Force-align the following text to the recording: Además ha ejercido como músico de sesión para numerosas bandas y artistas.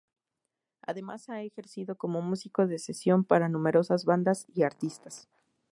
Además 0.81 1.29
ha 1.29 1.43
ejercido 1.43 1.95
como 1.95 2.23
músico 2.23 2.65
de 2.65 2.79
sesión 2.79 3.23
para 3.23 3.49
numerosas 3.49 4.03
bandas 4.03 4.47
y 4.55 4.63
artistas. 4.63 5.29